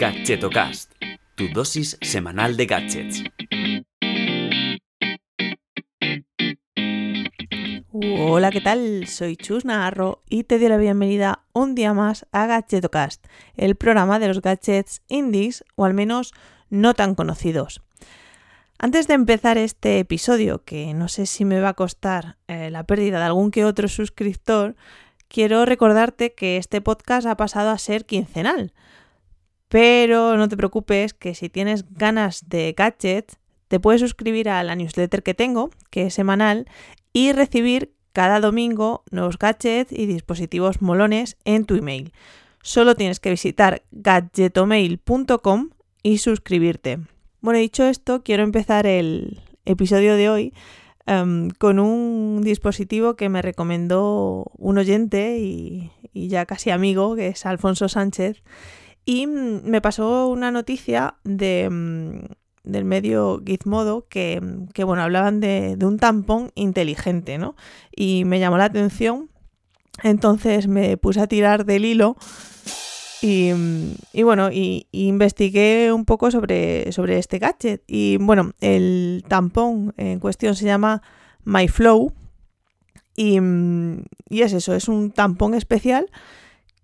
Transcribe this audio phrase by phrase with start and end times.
[0.00, 0.90] Gadgetocast,
[1.34, 3.22] tu dosis semanal de gadgets.
[7.92, 9.06] Hola, ¿qué tal?
[9.06, 13.26] Soy Chus Navarro y te doy la bienvenida un día más a Gadgetocast,
[13.58, 16.32] el programa de los gadgets indies o al menos
[16.70, 17.82] no tan conocidos.
[18.78, 22.84] Antes de empezar este episodio, que no sé si me va a costar eh, la
[22.84, 24.76] pérdida de algún que otro suscriptor,
[25.28, 28.72] quiero recordarte que este podcast ha pasado a ser quincenal.
[29.70, 33.38] Pero no te preocupes que si tienes ganas de gadgets,
[33.68, 36.66] te puedes suscribir a la newsletter que tengo, que es semanal,
[37.12, 42.12] y recibir cada domingo nuevos gadgets y dispositivos molones en tu email.
[42.62, 45.70] Solo tienes que visitar gadgetomail.com
[46.02, 46.98] y suscribirte.
[47.40, 50.54] Bueno, dicho esto, quiero empezar el episodio de hoy
[51.06, 57.46] em, con un dispositivo que me recomendó un oyente y, ya casi amigo, que es
[57.46, 58.42] Alfonso Sánchez,
[59.04, 62.20] y mm, me pasó una noticia de, mm,
[62.64, 64.40] del medio Gizmodo que,
[64.74, 67.56] que bueno, hablaban de, de, un tampón inteligente, ¿no?
[67.94, 69.30] Y me llamó la atención,
[70.02, 72.16] entonces me puse a tirar del hilo
[73.22, 73.52] y,
[74.22, 77.82] bueno, y, investigué un poco sobre, sobre este gadget.
[77.86, 81.02] Y bueno, el tampón en cuestión se llama
[81.44, 82.12] MyFlow.
[83.16, 83.38] Y,
[84.30, 86.10] y es eso, es un tampón especial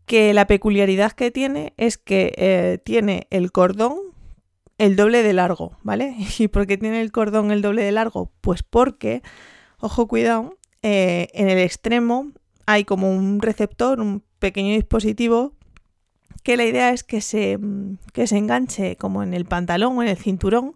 [0.06, 3.98] que la peculiaridad que tiene es que eh, tiene el cordón
[4.78, 6.14] el doble de largo, ¿vale?
[6.38, 8.32] ¿Y por qué tiene el cordón el doble de largo?
[8.40, 9.22] Pues porque,
[9.78, 12.32] ojo, cuidado, eh, en el extremo
[12.66, 15.54] hay como un receptor, un pequeño dispositivo
[16.42, 20.02] que la idea es que se, mm, que se enganche como en el pantalón o
[20.02, 20.74] en el cinturón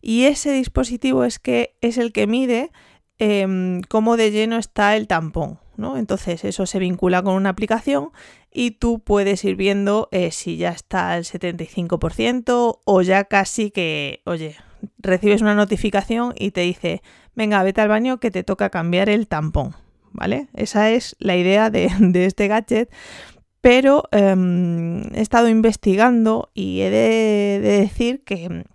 [0.00, 2.72] y ese dispositivo es que es el que mide
[3.18, 5.60] em, cómo de lleno está el tampón.
[5.82, 5.98] ¿No?
[5.98, 8.10] Entonces eso se vincula con una aplicación
[8.50, 14.22] y tú puedes ir viendo eh, si ya está al 75% o ya casi que,
[14.24, 14.56] oye,
[14.98, 17.02] recibes una notificación y te dice,
[17.34, 19.74] venga, vete al baño que te toca cambiar el tampón.
[20.14, 20.48] ¿Vale?
[20.52, 22.90] Esa es la idea de, de este gadget
[23.62, 28.66] pero em, he estado investigando y he de, decir que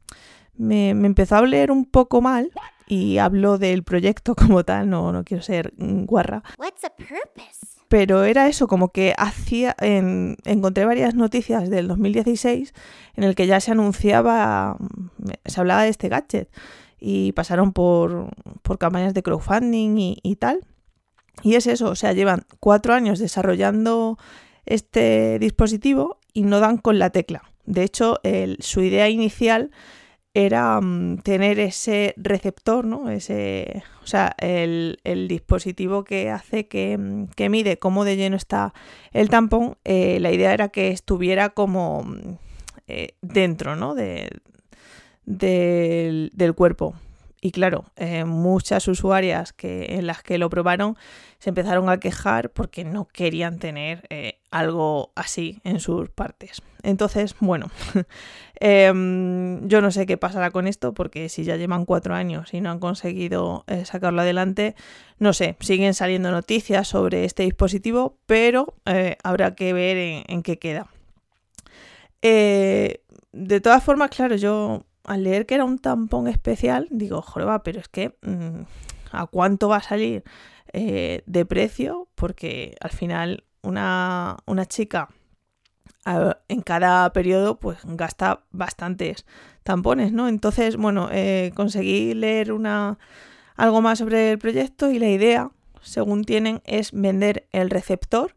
[0.55, 2.51] me, empezó a hablar un poco mal
[2.87, 6.43] y hablo del proyecto como tal, no, no quiero ser guarra.
[7.87, 12.73] Pero era eso, como que hacía, encontré varias noticias del 2016
[13.15, 14.77] en el que ya se anunciaba,
[15.45, 16.49] se hablaba de este gadget
[16.99, 18.29] y pasaron por,
[18.61, 20.65] por campañas de crowdfunding y, y tal.
[21.43, 24.17] Y es eso, o sea, llevan cuatro años desarrollando
[24.65, 27.43] este dispositivo y no dan con la tecla.
[27.65, 28.19] De hecho,
[28.59, 29.71] su idea inicial
[30.45, 33.09] era mm, tener ese receptor, ¿no?
[33.09, 38.73] Ese, o sea, el, dispositivo que hace que, mm, que, mide cómo de lleno está
[39.13, 39.77] el tampón.
[39.83, 42.37] Eh, la idea era que estuviera como mm,
[42.87, 43.95] eh, dentro, ¿no?
[43.95, 44.29] De,
[45.25, 46.93] del, del cuerpo.
[47.47, 50.97] Y claro, eh, muchas usuarias que, en las que lo probaron
[51.39, 56.61] se empezaron a quejar porque no querían tener eh, algo así en sus partes.
[56.83, 57.71] Entonces, bueno,
[58.59, 62.59] em, yo no sé qué pasará con esto porque si ya llevan cuatro años y
[62.59, 64.75] no han conseguido eh, sacarlo adelante,
[65.17, 68.73] no sé, siguen saliendo noticias sobre este dispositivo, pero
[69.23, 70.87] habrá que ver en, en qué queda.
[72.21, 77.79] de todas formas, claro, yo al leer que era un tampón especial, digo, joder, pero
[77.79, 78.61] es que mm,
[79.11, 80.23] ¿a cuánto va a salir
[80.73, 82.07] eh, de precio?
[82.15, 84.37] Porque al final una,
[84.67, 85.09] chica
[86.05, 89.25] en cada periodo pues gasta bastantes
[89.63, 90.27] tampones, ¿no?
[90.29, 92.97] Entonces, bueno, eh, conseguí leer una,
[93.55, 95.51] algo más sobre el proyecto y la idea,
[95.81, 98.35] según tienen, es vender el receptor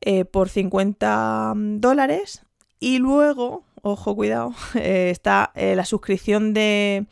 [0.00, 2.44] eh, por 50 dólares
[2.80, 7.06] y luego ojo, cuidado, eh, está eh, la suscripción de,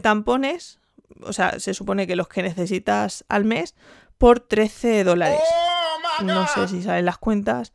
[0.00, 0.80] tampones,
[1.22, 3.74] o sea, se supone que los que necesitas al mes,
[4.16, 5.40] por 13 dólares.
[6.20, 7.72] ¡Oh, no sé si salen las cuentas,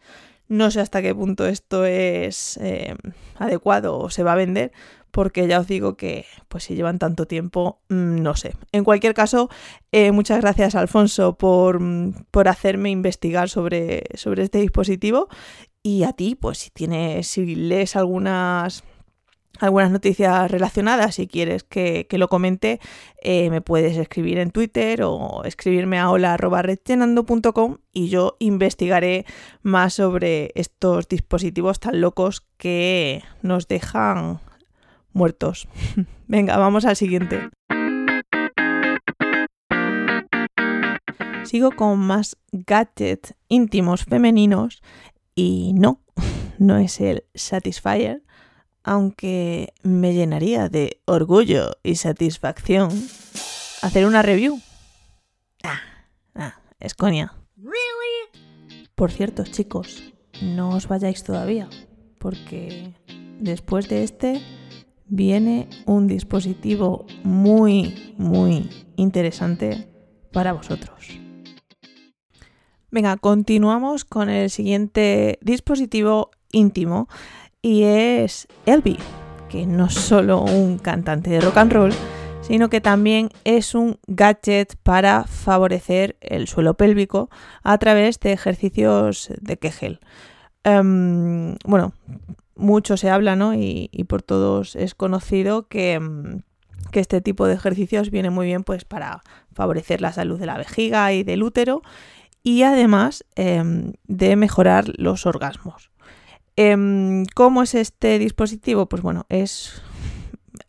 [0.48, 2.96] no sé hasta qué punto esto es eh,
[3.36, 4.72] adecuado o se va a vender,
[5.12, 8.56] porque ya os digo que, pues si llevan tanto tiempo, mm, no sé.
[8.72, 9.50] En cualquier caso,
[10.14, 11.82] muchas gracias Alfonso por,
[12.32, 15.28] por hacerme investigar sobre, sobre este dispositivo
[15.84, 18.84] y a ti, pues si tienes, si lees algunas
[19.60, 22.80] algunas noticias relacionadas, si quieres que, lo comente,
[23.22, 29.26] eh, me puedes escribir en Twitter o escribirme a hola.redgenando.com y yo investigaré
[29.62, 34.40] más sobre estos dispositivos tan locos que nos dejan
[35.12, 35.68] muertos.
[36.28, 37.50] Venga, vamos al siguiente.
[41.44, 44.82] Sigo con más gadgets íntimos femeninos
[45.40, 46.02] y no,
[46.58, 48.24] no es el Satisfyer,
[48.84, 52.90] aunque me llenaría de orgullo y satisfacción
[53.82, 54.60] hacer una review.
[55.64, 55.80] Ah,
[56.36, 57.34] ah, es coña.
[58.96, 61.70] Por cierto, chicos, no os vayáis todavía,
[62.18, 62.94] porque
[63.40, 64.42] después de este
[65.08, 69.88] viene un dispositivo muy, muy interesante
[70.34, 71.29] para vosotros.
[72.92, 77.08] Venga, continuamos con el siguiente dispositivo íntimo
[77.62, 78.98] y es Elby,
[79.48, 81.94] que no es solo un cantante de rock and roll,
[82.42, 87.30] sino que también es un gadget para favorecer el suelo pélvico
[87.62, 90.00] a través de ejercicios de Kegel.
[90.64, 91.94] Em, bueno,
[92.56, 93.54] mucho se habla, ¿no?
[93.54, 96.42] Y, por todos es conocido que, mm,
[96.92, 99.22] que, este tipo de ejercicios viene muy bien pues para
[99.54, 101.84] favorecer la salud de la vejiga y del útero
[102.44, 105.92] y además em, de mejorar los orgasmos.
[106.56, 108.88] Em, ¿Cómo es este dispositivo?
[108.88, 109.82] Pues bueno, es,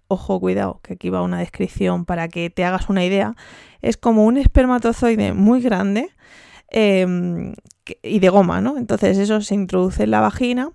[0.08, 3.34] ojo, cuidado, que aquí va una descripción para que te hagas una idea,
[3.82, 6.10] es como un espermatozoide muy grande
[6.68, 7.54] em,
[8.02, 8.76] y de goma, ¿no?
[8.76, 10.70] Entonces eso se introduce en la vagina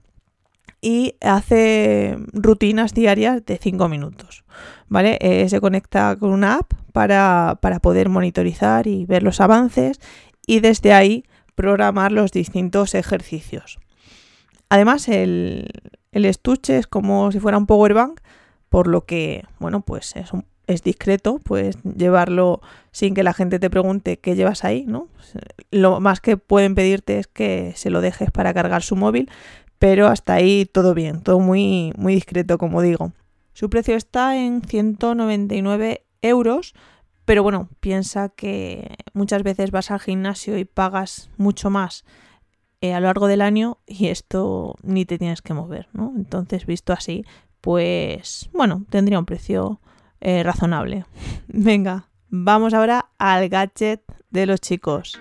[0.81, 4.43] y hace rutinas diarias de 5 minutos,
[4.87, 5.17] ¿vale?
[5.21, 9.99] Eh, se conecta con una app para, para poder monitorizar y ver los avances
[10.45, 11.25] y desde ahí
[11.55, 13.79] programar los distintos ejercicios.
[14.69, 15.69] Además, el,
[16.11, 18.21] estuche es como si fuera un power bank,
[18.69, 20.31] por lo que, bueno, pues es,
[20.67, 22.61] es discreto, pues llevarlo
[22.91, 25.07] sin que la gente te pregunte qué llevas ahí, ¿no?
[25.71, 29.29] Lo más que pueden pedirte es que se lo dejes para cargar su móvil,
[29.79, 33.11] pero hasta ahí todo bien, todo muy, muy discreto, como digo.
[33.53, 36.73] Su precio está en 199 euros,
[37.25, 42.05] pero bueno, piensa que muchas veces vas al gimnasio y pagas mucho más
[42.81, 46.13] eh, a lo largo del año y esto ni te tienes que mover, ¿no?
[46.15, 47.25] Entonces, visto así,
[47.61, 49.81] pues bueno, tendría un precio
[50.21, 51.05] eh, razonable.
[51.47, 55.19] Venga, vamos ahora al gadget de los chicos.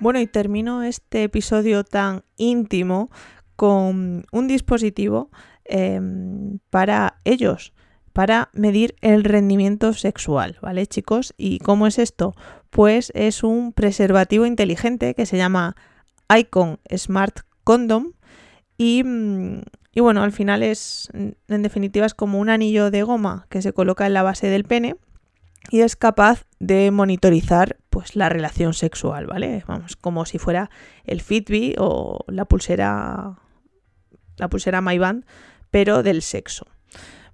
[0.00, 3.08] Bueno, y termino este episodio tan íntimo
[3.54, 5.30] con un dispositivo
[5.74, 7.72] Em, para ellos,
[8.12, 11.32] para medir el rendimiento sexual, ¿vale chicos?
[11.38, 12.34] ¿Y cómo es esto?
[12.68, 15.74] Pues es un preservativo inteligente que se llama
[16.28, 18.12] Icon Smart Condom
[18.76, 19.62] y, mm,
[19.94, 23.72] y bueno, al final es, en definitiva, es como un anillo de goma que se
[23.72, 24.96] coloca en la base del pene
[25.70, 29.64] y es capaz de monitorizar pues la relación sexual, ¿vale?
[29.66, 30.68] Vamos, como si fuera
[31.04, 33.38] el Fitbit o la pulsera
[34.36, 35.24] la pulsera MyBand
[35.72, 36.68] pero del sexo.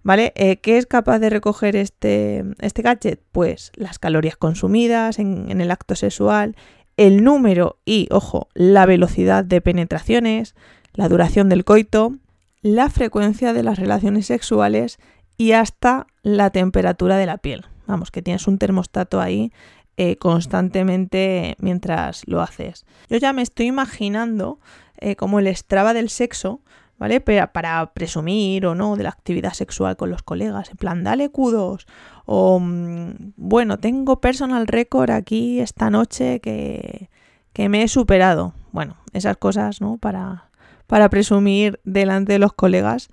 [0.03, 0.33] ¿Vale?
[0.37, 3.21] Eh, ¿Qué es capaz de recoger este, este gadget?
[3.33, 6.57] Pues las calorías consumidas en, el acto sexual,
[6.97, 10.55] el número y, ojo, la velocidad de penetraciones,
[10.95, 12.15] la duración del coito,
[12.63, 14.99] la frecuencia de las relaciones sexuales
[15.37, 17.67] y hasta la temperatura de la piel.
[17.87, 19.53] Vamos, que tienes un termostato ahí
[19.97, 22.87] eh, constantemente mientras lo haces.
[23.11, 24.61] Yo ya me estoy imaginando
[25.01, 26.63] eh, como el estraba del sexo,
[26.99, 27.21] ¿vale?
[27.21, 31.31] Pero para presumir o no de la actividad sexual con los colegas, en plan, dale
[31.31, 31.87] cudos,
[32.27, 37.09] o mm, bueno, tengo personal record aquí esta noche que,
[37.53, 38.55] que me he superado.
[38.73, 39.97] Bueno, esas cosas, ¿no?
[39.99, 40.51] Para,
[40.87, 43.09] para presumir delante de los colegas,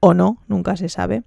[0.00, 1.22] o no, nunca se sabe.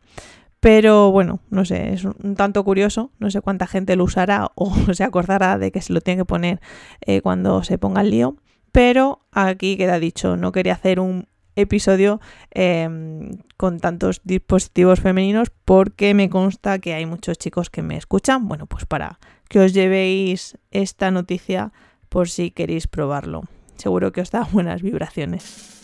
[0.60, 4.74] Pero bueno, no sé, es un tanto curioso, no sé cuánta gente lo usará o
[4.94, 6.62] se acordará de que se lo tiene que poner
[7.02, 8.38] eh, cuando se ponga el lío.
[8.72, 12.20] Pero aquí queda dicho, no quería hacer un episodio
[12.52, 18.48] em, con tantos dispositivos femeninos porque me consta que hay muchos chicos que me escuchan.
[18.48, 19.20] Bueno, pues para
[19.50, 21.72] que os llevéis esta noticia
[22.10, 23.44] por si queréis probarlo.
[23.76, 25.84] Seguro que os da buenas vibraciones.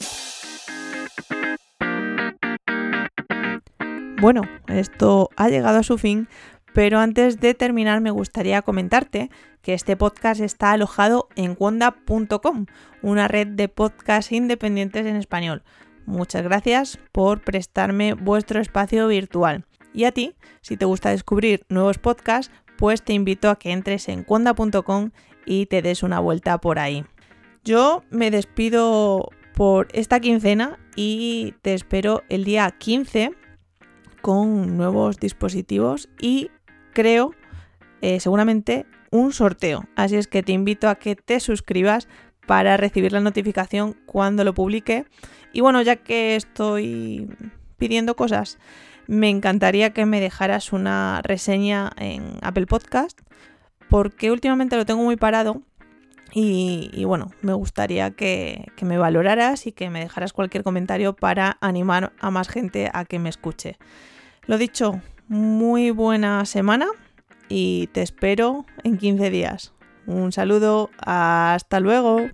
[4.22, 6.28] Bueno, esto ha llegado a su fin,
[6.74, 9.30] pero antes de terminar me gustaría comentarte
[9.62, 12.66] que este podcast está alojado en wanda.com,
[13.02, 15.64] una red de podcasts independientes en español.
[16.06, 19.66] Muchas gracias por prestarme vuestro espacio virtual.
[19.94, 24.08] Y a ti, si te gusta descubrir nuevos podcasts, pues te invito a que entres
[24.08, 25.12] en wanda.com
[25.46, 27.06] y te des una vuelta por ahí.
[27.64, 33.32] Yo me despido por esta quincena y te espero el día 15
[34.22, 36.52] con nuevos dispositivos y
[36.94, 37.34] creo
[38.02, 39.86] eh, seguramente un sorteo.
[39.96, 42.08] Así es que te invito a que te suscribas
[42.46, 45.06] para recibir la notificación cuando lo publique.
[45.54, 47.30] Y bueno, ya que estoy
[47.78, 48.58] pidiendo cosas,
[49.08, 53.20] me encantaría que me dejaras una reseña en Apple Podcast,
[53.90, 55.64] porque últimamente lo tengo muy parado
[56.32, 61.58] Y, bueno, me gustaría que, que, me valoraras y que me dejaras cualquier comentario para
[61.60, 63.80] animar a más gente a que me escuche.
[64.46, 66.88] Lo dicho, muy buena semana
[67.48, 69.74] y te espero en 15 días.
[70.08, 72.28] Un saludo, hasta luego.